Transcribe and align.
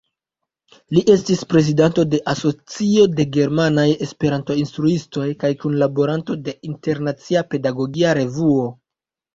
Li 0.97 1.01
estis 1.15 1.43
prezidanto 1.51 2.05
de 2.13 2.21
Asocio 2.33 3.05
de 3.19 3.27
Germanaj 3.37 3.85
Esperanto-Instruistoj 4.07 5.29
kaj 5.45 5.53
kunlaboranto 5.67 6.43
de 6.51 6.61
"Internacia 6.73 7.47
Pedagogia 7.55 8.19
Revuo. 8.25 8.69